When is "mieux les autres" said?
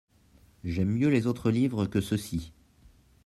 0.97-1.51